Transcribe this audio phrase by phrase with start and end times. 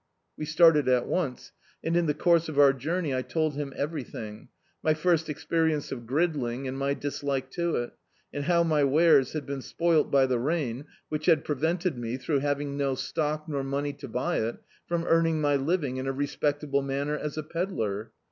[0.35, 1.51] We started at once,
[1.83, 4.47] and, in tiie course of our journey I told him everything—
[4.83, 7.93] my first experience of grid ling and my dislike to it,
[8.33, 12.41] and how my wares had beai spoilt by the rain, which had prevented me, throu^
[12.41, 16.81] having no stock, nor money to buy it, from earning my living in a respectable
[16.81, 18.11] manner as a pedlar.